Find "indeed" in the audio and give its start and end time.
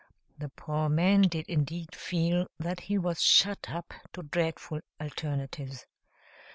1.47-1.93